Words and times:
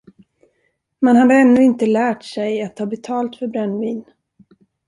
Man 0.99 1.15
hade 1.15 1.33
ännu 1.33 1.63
inte 1.63 1.85
lärt 1.85 2.23
sig 2.23 2.61
att 2.61 2.75
ta 2.75 2.85
betalt 2.85 3.35
för 3.35 3.47
brännvin. 3.47 4.05